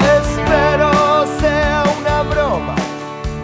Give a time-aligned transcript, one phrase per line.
[0.00, 2.74] Espero sea una broma,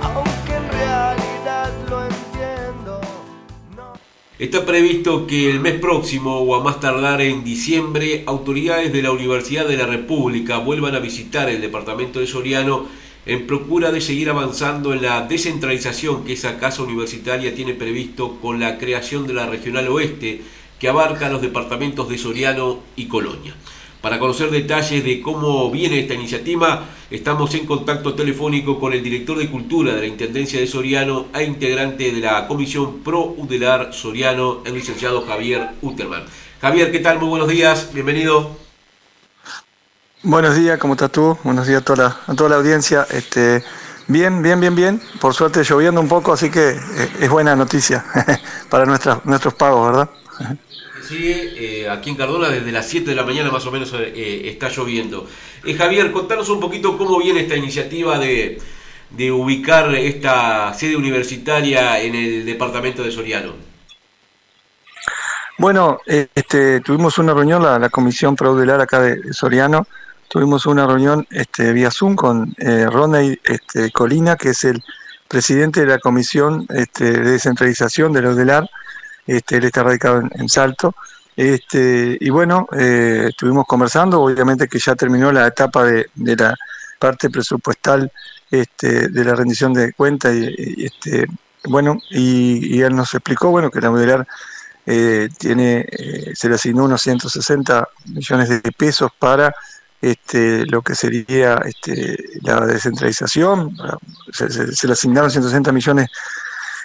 [0.02, 3.00] aunque en realidad lo entiendo.
[3.74, 3.94] No.
[4.38, 9.12] Está previsto que el mes próximo o a más tardar en diciembre, autoridades de la
[9.12, 12.86] Universidad de la República vuelvan a visitar el departamento de Soriano
[13.24, 18.60] en procura de seguir avanzando en la descentralización que esa casa universitaria tiene previsto con
[18.60, 20.43] la creación de la Regional Oeste,
[20.79, 23.54] que abarca los departamentos de Soriano y Colonia.
[24.00, 29.36] Para conocer detalles de cómo viene esta iniciativa, estamos en contacto telefónico con el director
[29.36, 34.62] de Cultura de la Intendencia de Soriano e integrante de la Comisión Pro Udelar Soriano,
[34.64, 36.25] el licenciado Javier Uterman.
[36.62, 37.19] Javier, ¿qué tal?
[37.19, 38.56] Muy buenos días, bienvenido.
[40.22, 41.36] Buenos días, ¿cómo estás tú?
[41.44, 43.06] Buenos días a toda la, a toda la audiencia.
[43.11, 43.62] Este,
[44.06, 45.02] bien, bien, bien, bien.
[45.20, 48.02] Por suerte lloviendo un poco, así que eh, es buena noticia
[48.70, 50.11] para nuestras, nuestros pagos, ¿verdad?
[51.11, 54.42] Sí, eh, aquí en Cardona desde las 7 de la mañana más o menos eh,
[54.44, 55.27] está lloviendo.
[55.77, 58.61] Javier, contanos un poquito cómo viene esta iniciativa de,
[59.11, 63.55] de ubicar esta sede universitaria en el departamento de Soriano.
[65.58, 69.89] Bueno, este, tuvimos una reunión, la, la Comisión Praudelar acá de Soriano,
[70.28, 74.80] tuvimos una reunión este, vía Zoom con eh, Roney este, Colina, que es el
[75.27, 78.70] presidente de la Comisión este, de Descentralización de los DELAR,
[79.26, 80.94] este, él está radicado en, Salto,
[81.36, 86.54] este, y bueno, eh, estuvimos conversando, obviamente que ya terminó la etapa de, la
[86.98, 88.10] parte presupuestal
[88.50, 91.27] este, de la rendición de cuentas, y, este,
[91.64, 94.27] bueno, y, él nos explicó, bueno, que la modelar
[94.86, 99.55] eh, tiene, eh, se le asignó unos 160 millones de pesos para
[100.00, 103.77] este, lo que sería este, la descentralización,
[104.33, 106.08] se, le asignaron 160 millones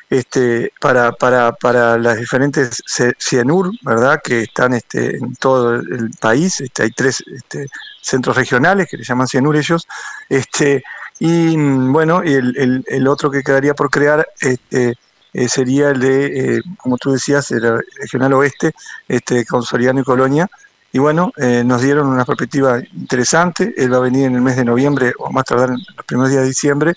[0.09, 2.83] este, para, para, para las diferentes
[3.19, 4.19] CIANUR, ¿verdad?
[4.23, 7.67] Que están este, en todo el país, este, hay tres este,
[8.01, 9.87] centros regionales que le llaman CIANUR ellos,
[10.29, 10.83] este,
[11.19, 14.95] y bueno, el, el, otro que quedaría por crear este,
[15.33, 18.73] eh, sería el de, eh, como tú decías, el regional oeste,
[19.07, 20.49] este, con Soriano y Colonia,
[20.95, 23.73] y bueno, eh, nos dieron una perspectiva interesante.
[23.75, 26.31] Él va a venir en el mes de noviembre o más tardar en los primeros
[26.31, 26.93] días de diciembre,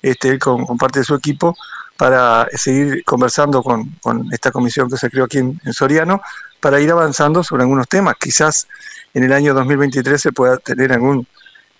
[0.00, 1.56] este, él con, parte de su equipo,
[1.96, 3.96] para seguir conversando con,
[4.32, 6.20] esta comisión que se creó aquí en, Soriano,
[6.60, 8.16] para ir avanzando sobre algunos temas.
[8.18, 8.66] Quizás
[9.12, 11.26] en el año 2023 se pueda tener algún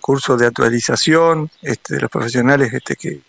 [0.00, 3.20] curso de actualización este, de los profesionales este, que,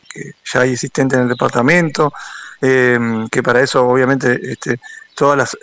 [0.46, 2.13] ya hay existentes en el departamento,
[2.62, 2.97] eh,
[3.29, 4.79] que para eso obviamente este,
[5.13, 5.57] todas las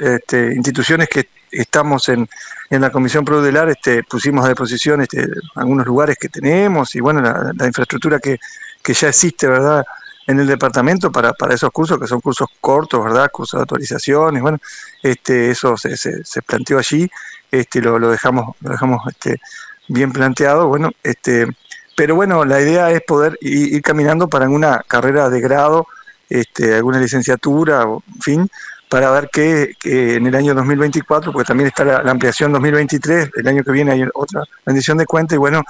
[0.55, 2.29] instituciones que estamos en,
[2.71, 5.07] en la Comisión Prodelar, este, pusimos a disposición
[5.55, 8.39] algunos lugares que tenemos y bueno, la, infraestructura que,
[8.83, 9.85] que, ya existe, ¿verdad?
[10.27, 13.31] En el departamento para, para esos cursos, que son cursos cortos, ¿verdad?
[13.33, 14.59] Cursos de actualizaciones, bueno,
[15.03, 17.11] este, eso se, se, planteó allí,
[17.51, 19.41] este, lo, lo dejamos, lo dejamos este,
[19.89, 21.49] bien planteado, bueno, este,
[21.97, 25.87] pero bueno, la idea es poder ir, caminando para una carrera de grado,
[26.29, 28.51] este, alguna licenciatura, en fin,
[28.89, 33.63] para ver que, en el año 2024, porque también está la, ampliación 2023, el año
[33.63, 35.63] que viene hay otra rendición de cuenta y bueno,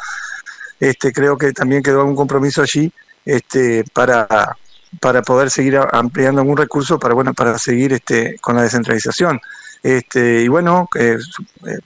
[0.78, 2.92] este, creo que también quedó un compromiso allí
[3.24, 4.56] este, para,
[5.00, 9.40] para poder seguir ampliando algún recurso para, bueno, para seguir este, con la descentralización.
[9.82, 11.18] Este, y bueno, eh,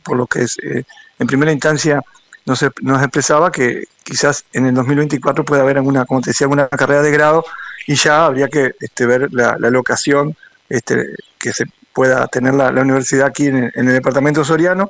[0.03, 0.85] por lo que es, eh,
[1.19, 2.03] en primera instancia
[2.45, 6.69] nos, nos expresaba que quizás en el 2024 pueda haber alguna, como te decía, alguna
[6.69, 7.45] carrera de grado
[7.87, 10.37] y ya habría que este, ver la, locación
[10.69, 14.89] este, que se pueda tener la, universidad aquí en el, departamento soriano.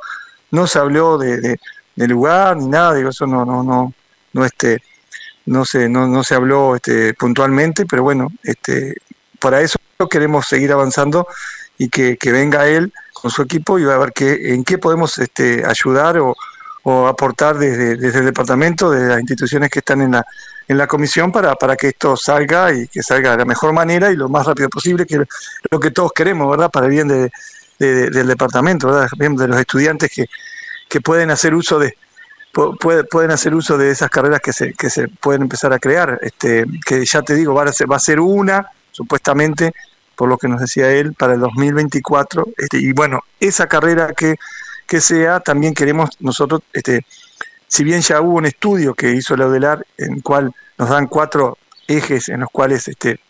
[0.50, 1.58] No se habló de,
[1.96, 3.92] lugar ni nada, digo, eso no, no, no,
[4.32, 4.82] no, este,
[5.46, 8.96] no se, no, no se habló este, puntualmente, pero bueno, este,
[9.38, 9.78] para eso
[10.10, 11.26] queremos seguir avanzando
[11.78, 15.18] y que, venga él con su equipo y va a ver qué, en qué podemos
[15.18, 16.34] este, ayudar o,
[17.08, 20.24] aportar desde, desde, el departamento, desde las instituciones que están en la,
[20.68, 24.12] en la comisión para, para que esto salga y que salga de la mejor manera
[24.12, 25.24] y lo más rápido posible, que
[25.68, 26.70] lo que todos queremos, ¿verdad?
[26.70, 27.30] Para el bien de,
[27.80, 29.08] del departamento, ¿verdad?
[29.18, 30.26] Bien de los estudiantes que,
[30.88, 31.96] que pueden hacer uso de
[33.10, 36.64] pueden hacer uso de esas carreras que se, que se pueden empezar a crear, este,
[36.86, 39.74] que ya te digo, va a ser, una, supuestamente,
[40.14, 44.36] por lo que nos decía él, para el 2024, este, y bueno, esa carrera que,
[45.00, 47.04] sea, también queremos nosotros este,
[47.68, 51.06] si bien ya hubo un estudio que hizo la UDELAR en el cual nos dan
[51.08, 53.20] cuatro ejes en los cuales este,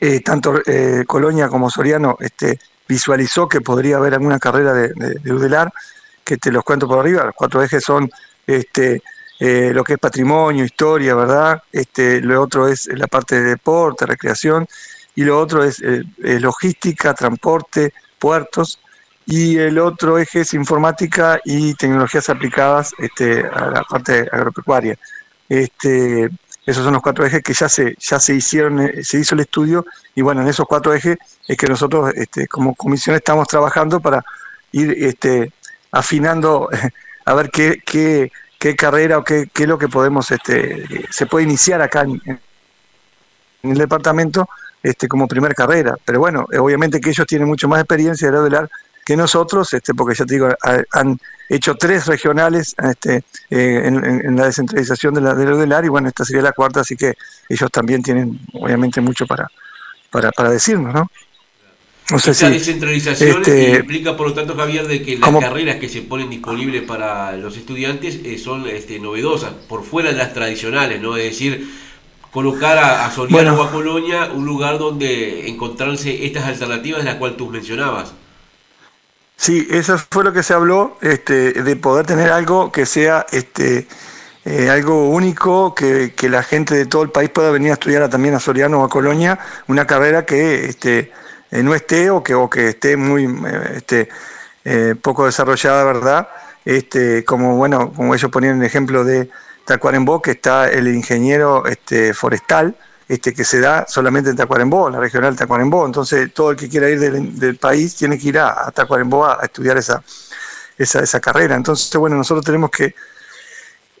[0.00, 2.58] eh, tanto eh, Colonia como Soriano este,
[2.88, 5.72] visualizó que podría haber alguna carrera de, UDELAR,
[6.24, 8.10] que te los cuento por arriba, los cuatro ejes son
[8.46, 9.02] este,
[9.38, 11.62] eh, lo que es patrimonio, historia, ¿verdad?
[11.72, 14.66] Este, lo otro es la parte de deporte, recreación,
[15.14, 15.82] y lo otro es
[16.18, 18.78] logística, transporte, puertos,
[19.26, 24.98] y el otro eje es informática y tecnologías aplicadas este, a la parte agropecuaria.
[25.48, 26.28] Este,
[26.66, 29.42] esos son los cuatro ejes que ya se, ya se hicieron, eh, se hizo el
[29.42, 29.84] estudio
[30.14, 34.24] y bueno, en esos cuatro ejes es que nosotros este, como comisión estamos trabajando para
[34.72, 35.52] ir este,
[35.92, 36.68] afinando
[37.24, 38.30] a ver qué,
[38.76, 42.20] carrera o qué, es lo que podemos, este, se puede iniciar acá en,
[43.62, 44.48] el departamento
[44.82, 45.96] este, como primer carrera.
[46.04, 48.68] Pero bueno, obviamente que ellos tienen mucho más experiencia de la
[49.04, 50.48] que nosotros, este, porque ya te digo,
[50.92, 51.18] han
[51.48, 56.42] hecho tres regionales este, eh, en, la descentralización de la, de y bueno, esta sería
[56.42, 57.14] la cuarta, así que
[57.48, 59.48] ellos también tienen obviamente mucho para,
[60.10, 61.10] para, para decirnos, ¿no?
[62.16, 66.30] Esta descentralización este, implica, por lo tanto, Javier, de que las carreras que se ponen
[66.30, 71.16] disponibles para los estudiantes eh, son este, novedosas, por fuera de las tradicionales, ¿no?
[71.16, 71.70] Es decir,
[72.30, 77.36] colocar a, a Soriano o a Colonia un lugar donde encontrarse estas alternativas, las cuales
[77.36, 78.12] tú mencionabas.
[79.36, 83.88] Sí, eso fue lo que se habló, este, de poder tener algo que sea este,
[84.44, 88.34] eh, algo único, que, la gente de todo el país pueda venir a estudiar también
[88.34, 89.38] a Soriano o a Colonia,
[89.68, 91.12] una carrera que este,
[91.52, 94.08] eh, no esté o que, o que esté muy eh, este,
[95.00, 96.28] poco desarrollada, ¿verdad?
[96.64, 99.28] Este, como bueno, como ellos ponían el ejemplo de
[99.64, 102.76] Tacuarembó, que está el ingeniero este, forestal,
[103.08, 105.86] este, que se da solamente en Tacuarembó, la regional Tacuarembó.
[105.86, 109.76] Entonces, todo el que quiera ir del, país tiene que ir a, Tacuarembó a, estudiar
[109.76, 110.02] esa,
[110.78, 111.54] esa, carrera.
[111.54, 112.94] Entonces, bueno, nosotros tenemos que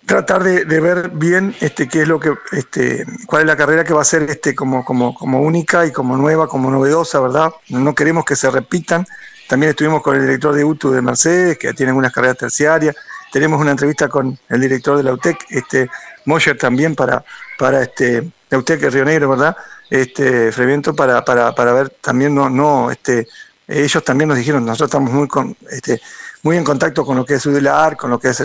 [0.06, 3.92] tratar de, ver bien este, qué es lo que, este, cuál es la carrera que
[3.92, 7.50] va a ser este, como, como, como única y como nueva, como novedosa, ¿verdad?
[7.68, 9.06] No queremos que se repitan.
[9.48, 12.96] También estuvimos con el director de UTU de Mercedes, que tiene unas carreras terciarias.
[13.32, 15.88] Tenemos una entrevista con el director de la UTEC, este,
[16.26, 17.24] Moyer también, para,
[17.58, 19.56] para este, que es Río Negro, ¿verdad?
[19.88, 23.26] Este, Freviento, para, para, para ver también, no, no, este,
[23.66, 26.00] ellos también nos dijeron, nosotros estamos muy con, este,
[26.42, 28.40] muy en contacto con lo que es UDLAR, con lo que es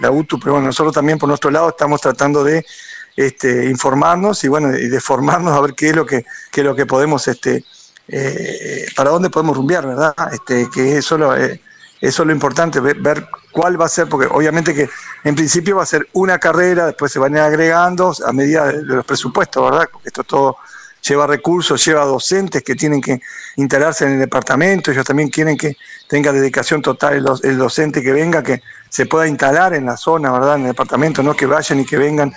[0.00, 2.64] la, UTU, pero bueno, nosotros también por nuestro lado estamos tratando de
[3.16, 6.66] este, informarnos y bueno, y de formarnos a ver qué es lo que, qué es
[6.66, 7.64] lo que podemos, este,
[8.08, 10.14] eh, para dónde podemos rumbear, ¿verdad?
[10.32, 11.60] Este, que eso lo, eh,
[12.00, 14.88] eso es lo importante, ver, cuál va a ser, porque obviamente que
[15.22, 19.04] en principio va a ser una carrera, después se van agregando a medida de, los
[19.04, 19.88] presupuestos, ¿verdad?
[19.92, 20.56] Porque esto todo
[21.02, 23.20] lleva recursos, lleva docentes que tienen que
[23.56, 25.76] integrarse en el departamento, ellos también quieren que
[26.08, 30.56] tenga dedicación total el, docente que venga, que se pueda instalar en la zona, ¿verdad?
[30.56, 32.32] En el departamento, no que vayan y que vengan,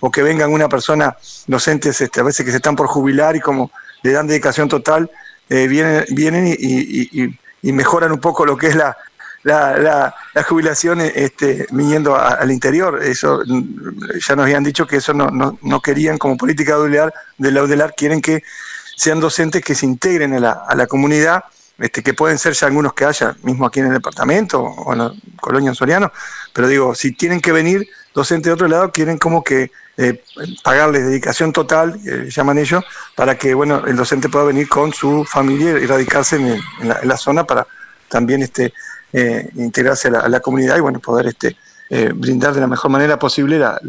[0.00, 1.16] o que vengan una persona,
[1.46, 3.70] docentes este, a veces que se están por jubilar y como
[4.02, 5.10] le dan dedicación total,
[5.48, 8.76] eh, vienen, vienen y, y mejoran un poco lo que es
[9.42, 13.02] la, la, la, jubilación este, viniendo al interior.
[13.02, 17.94] Eso ya nos habían dicho que eso no, no, querían como política de la UDELAR,
[17.96, 18.42] quieren que
[18.96, 21.44] sean docentes que se integren a la, a la comunidad,
[21.78, 24.98] este, que pueden ser ya algunos que haya, mismo aquí en el departamento o en
[24.98, 26.12] la colonia Soriano,
[26.52, 30.22] pero digo, si tienen que venir docentes de otro lado, quieren como que eh,
[30.62, 32.84] pagarles dedicación total, eh, llaman ellos,
[33.14, 37.08] para que bueno el docente pueda venir con su familia y radicarse en, la, en
[37.08, 37.66] la, zona para
[38.08, 38.72] también este,
[39.12, 41.56] eh, integrarse a la, comunidad y bueno, poder este,
[41.90, 43.80] eh, brindar de la mejor manera posible la,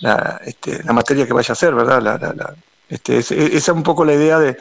[0.00, 2.00] la, este, la materia que vaya a hacer, ¿verdad?
[2.02, 2.54] La,
[2.88, 4.56] este, esa es un poco la idea de,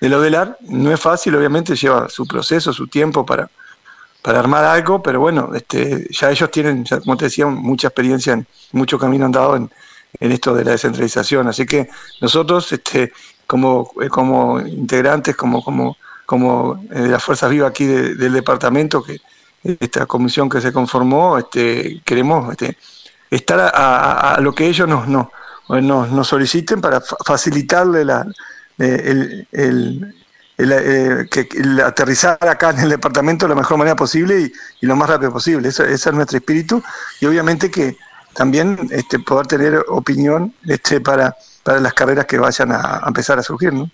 [0.00, 0.58] de lo del AR.
[0.60, 3.50] No es fácil, obviamente lleva su proceso, su tiempo para,
[4.22, 8.46] para armar algo, pero bueno, este, ya ellos tienen, como te decía, mucha experiencia, en,
[8.72, 9.70] mucho camino andado en,
[10.20, 11.48] en esto de la descentralización.
[11.48, 11.88] Así que
[12.20, 13.12] nosotros, este,
[13.46, 15.96] como, como integrantes, como, como
[16.28, 19.18] como eh, de las fuerzas vivas aquí del departamento, que
[19.64, 22.76] esta comisión que se conformó, este, queremos este,
[23.30, 25.30] estar a, lo que ellos nos, nos,
[26.10, 28.26] nos, soliciten para facilitarle la,
[28.78, 30.14] eh, el,
[30.58, 31.48] eh, que,
[31.82, 35.70] aterrizar acá en el departamento de la mejor manera posible y, lo más rápido posible.
[35.70, 36.82] Ese, es nuestro espíritu
[37.22, 37.96] y obviamente que
[38.34, 43.38] también este, poder tener opinión este, para, para las carreras que vayan a, a empezar
[43.38, 43.72] a surgir.
[43.72, 43.90] ¿no?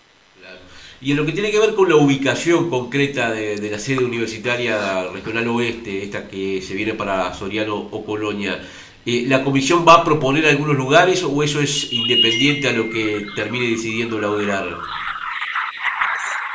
[1.01, 5.09] Y en lo que tiene que ver con la ubicación concreta de, la sede universitaria
[5.13, 8.61] regional oeste, esta que se viene para Soriano o Colonia,
[9.05, 13.27] eh, ¿la comisión va a proponer algunos lugares o eso es independiente a lo que
[13.37, 14.79] termine decidiendo la UDELAR?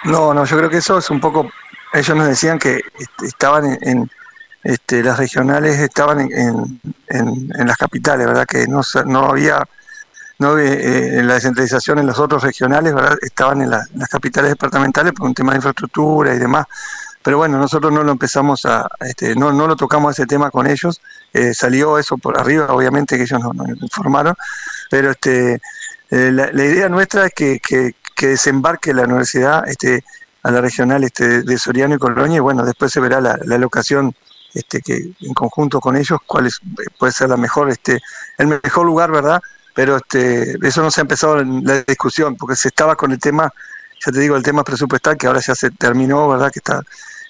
[0.06, 1.52] No, no, yo creo que eso es un poco,
[1.94, 2.80] ellos nos decían que
[3.22, 4.10] estaban en,
[4.64, 8.46] este, las regionales estaban en, en, las capitales, ¿verdad?
[8.46, 9.64] Que no, no había
[10.40, 13.18] no eh, la descentralización en los otros regionales ¿verdad?
[13.22, 16.66] estaban en, las capitales departamentales por un tema de infraestructura y demás.
[17.22, 20.66] Pero bueno, nosotros no lo empezamos a, este, no, no lo tocamos ese tema con
[20.68, 21.02] ellos,
[21.34, 24.36] eh, salió eso por arriba, obviamente que ellos nos, informaron,
[24.90, 25.62] pero este,
[26.10, 27.94] eh, la, idea nuestra es que, que,
[28.28, 30.04] desembarque la universidad este,
[30.44, 33.58] a la regional este, de Soriano y Colonia, y bueno, después se verá la, la
[33.58, 34.16] locación
[34.54, 36.60] este, que en conjunto con ellos, cuál es,
[36.98, 38.00] puede ser la mejor, este,
[38.38, 39.42] el mejor lugar, ¿verdad?
[39.74, 43.20] Pero este, eso no se ha empezado en la discusión, porque se estaba con el
[43.20, 43.52] tema,
[44.06, 46.52] ya te digo, el tema presupuestal, que ahora ya se terminó, ¿verdad?
[46.52, 46.82] Que está,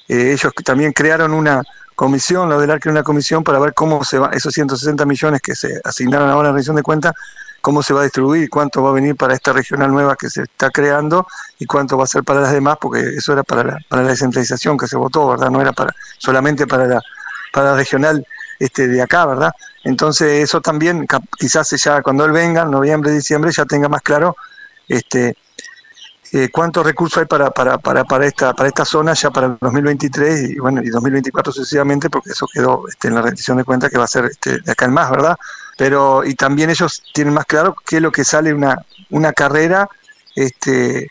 [0.08, 1.62] eh, ellos también crearon una
[1.96, 5.54] comisión, la del ARC una comisión para ver cómo se va, esos 160 millones que
[5.54, 7.14] se asignaron ahora en la rendición de cuentas,
[7.62, 10.44] cómo se va a distribuir, cuánto va a venir para esta regional nueva que se
[10.44, 11.28] está creando
[11.60, 14.10] y cuánto va a ser para las demás, porque eso era para la, para la
[14.10, 15.50] descentralización que se votó, ¿verdad?
[15.50, 17.02] No era para solamente para la,
[17.52, 18.26] para la regional
[18.60, 19.52] este, de acá, ¿verdad?
[19.84, 24.36] Entonces eso también, quizás ya cuando él venga, en noviembre, diciembre, ya tenga más claro
[24.88, 25.36] este,
[26.34, 29.58] eh, cuántos recursos hay para, para, para, para, esta, para esta zona ya para el
[29.60, 33.90] 2023 y bueno y 2024 sucesivamente, porque eso quedó este, en la rendición de cuentas
[33.90, 35.38] que va a ser este, de acá en más, ¿verdad?
[35.80, 39.88] pero y también ellos tienen más claro qué es lo que sale una, una carrera
[40.36, 41.10] este,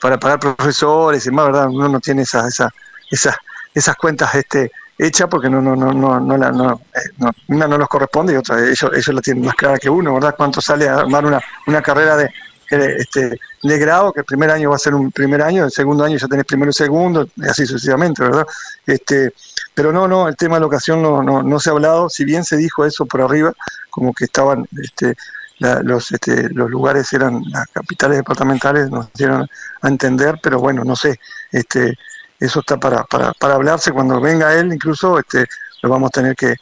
[0.00, 1.68] para pagar profesores y más, ¿verdad?
[1.68, 2.72] Uno no tiene esas, esas,
[3.10, 3.36] esas,
[3.74, 7.78] esas cuentas este, hechas porque no, no, no, no, no, la, eh, no, una no
[7.78, 10.34] los corresponde y otra, ellos, ellos la tienen más clara que uno, ¿verdad?
[10.36, 11.24] Cuánto sale a armar
[11.66, 12.30] una, carrera de,
[12.70, 16.04] este, de grado, que el primer año va a ser un primer año, el segundo
[16.04, 18.46] año ya tenés primero y segundo, así sucesivamente, ¿verdad?
[18.86, 19.32] Este,
[19.74, 22.24] pero no, no, el tema de la ocasión no, no, no se ha hablado, si
[22.24, 23.52] bien se dijo eso por arriba,
[23.90, 25.14] como que estaban este,
[25.58, 29.46] los, este, los lugares eran las capitales departamentales, nos dieron
[29.82, 31.18] a entender, pero bueno, no sé,
[31.52, 31.96] este,
[32.40, 35.46] eso está para, para, para hablarse cuando venga él, incluso este,
[35.82, 36.54] lo vamos a tener que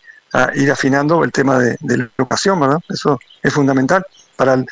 [0.55, 2.79] ir afinando el tema de, de la educación, ¿verdad?
[2.89, 4.05] Eso es fundamental
[4.37, 4.67] para el,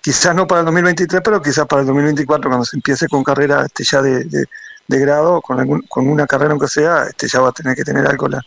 [0.00, 3.64] quizás no para el 2023, pero quizás para el 2024, cuando se empiece con carrera
[3.66, 7.50] este, ya de, de, grado, con, algún, con una carrera aunque sea, este, ya va
[7.50, 8.40] a tener que tener algo la,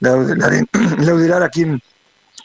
[0.00, 1.82] la, aquí en,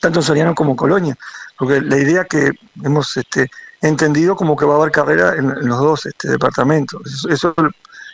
[0.01, 1.17] tanto Soriano como Colonia,
[1.57, 2.51] porque la idea que
[2.83, 3.49] hemos este,
[3.81, 7.01] entendido como que va a haber carrera en, en los dos este, departamentos.
[7.05, 7.73] Eso, eso, es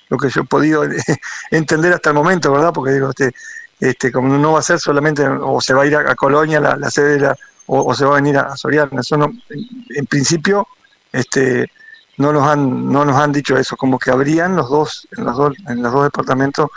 [0.10, 0.84] lo que yo he podido
[1.52, 2.74] entender hasta el momento, ¿verdad?
[2.74, 3.34] Porque digo, este,
[3.80, 6.60] este, como no va a ser solamente, o se va a ir a, a Colonia,
[6.60, 7.36] la, sede de la,
[7.68, 9.00] o, se va a venir a, Soriano.
[9.00, 10.68] Eso no, en, en, principio,
[11.12, 11.70] este,
[12.18, 15.36] no nos han, no nos han dicho eso, como que habrían los dos, en los
[15.36, 16.70] dos, en los dos departamentos,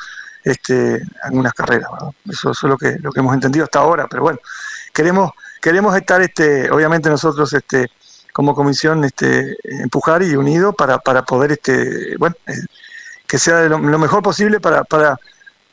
[0.45, 2.11] este, algunas carreras, ¿verdad?
[2.29, 4.39] Eso, eso es lo que, lo que hemos entendido hasta ahora, pero bueno,
[4.93, 7.91] queremos queremos estar este obviamente nosotros este
[8.33, 12.53] como comisión este empujar y unido para, para poder este bueno eh,
[13.29, 15.19] que sea lo, lo, mejor posible para, para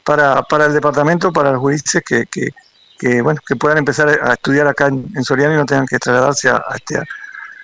[0.03, 2.49] para para el departamento para los juristas que, que,
[2.99, 5.97] que bueno que puedan empezar a estudiar acá en, en Soriano y no tengan que
[5.97, 7.01] trasladarse a, a este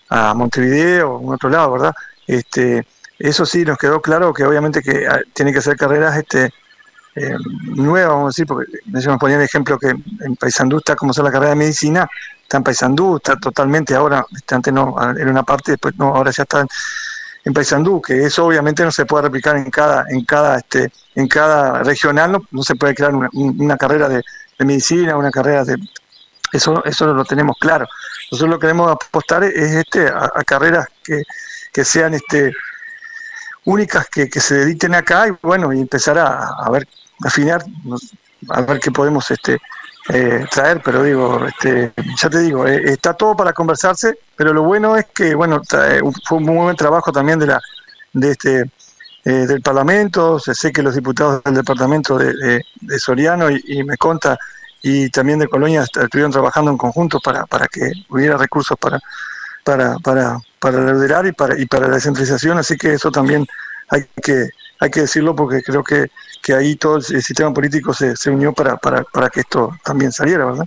[0.10, 1.94] a, Montevideo o un otro lado verdad
[2.26, 2.88] este
[3.20, 6.52] eso sí nos quedó claro que obviamente que ah, tiene que ser carreras este
[7.14, 10.96] eh, nueva, vamos a decir, porque ellos me ponían el ejemplo que en Paysandú está
[10.96, 12.10] como sea la carrera de medicina,
[12.42, 16.32] está en Paysandú, está totalmente ahora, este, antes no, era una parte, después no, ahora
[16.32, 16.66] ya está
[17.44, 21.28] en, Paysandú, que eso obviamente no se puede replicar en cada, en cada, este, en
[21.28, 24.22] cada regional, no, no se puede crear una, una carrera de,
[24.58, 25.78] de, medicina, una carrera de
[26.54, 27.88] eso, eso lo tenemos claro.
[28.32, 31.24] Nosotros lo que queremos apostar es este a, a carreras que,
[31.74, 32.54] que sean este
[33.66, 36.88] únicas que, que, se dediquen acá y bueno, y empezar a, a ver
[37.24, 37.64] afinar,
[38.50, 39.60] a ver qué podemos este,
[40.14, 44.64] eh, traer, pero digo, este, ya te digo, eh, está todo para conversarse, pero lo
[44.64, 45.62] bueno es que, bueno,
[46.26, 47.62] fue un muy buen trabajo también de la
[48.14, 48.72] de este
[49.24, 53.96] eh, del Parlamento, sé que los diputados del departamento de, de, de Soriano y, me
[53.96, 54.38] conta
[54.82, 59.00] y también de Colonia estuvieron trabajando en conjunto para, para que hubiera recursos para
[59.64, 63.46] para para para liderar y para y para la descentralización, así que eso también
[63.90, 64.50] hay que
[64.80, 66.08] hay que decirlo porque creo que
[66.42, 70.12] que ahí todo el sistema político se, se unió para, para, para, que esto también
[70.12, 70.66] saliera, ¿verdad?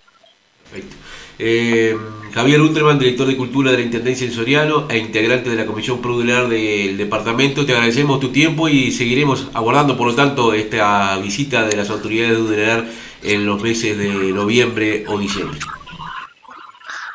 [0.71, 0.97] Perfecto.
[1.39, 1.97] Eh,
[2.33, 6.01] Javier Unterman, director de Cultura de la Intendencia en Soriano e integrante de la Comisión
[6.01, 11.65] Prodular del Departamento, te agradecemos tu tiempo y seguiremos aguardando, por lo tanto, esta visita
[11.65, 12.87] de las autoridades de Udelear
[13.23, 15.59] en los meses de noviembre o diciembre.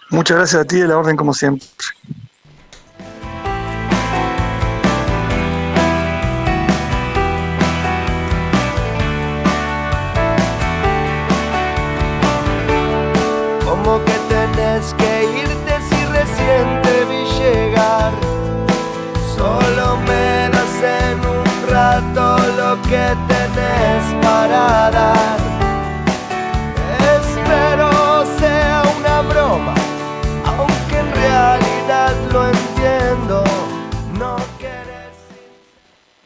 [0.09, 1.67] Muchas gracias a ti de la orden como siempre.
[22.89, 25.48] Que tenés para.